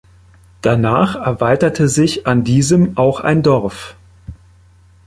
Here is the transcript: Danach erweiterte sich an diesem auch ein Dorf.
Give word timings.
Danach 0.63 1.13
erweiterte 1.15 1.87
sich 1.87 2.25
an 2.25 2.43
diesem 2.43 2.97
auch 2.97 3.19
ein 3.19 3.43
Dorf. 3.43 3.95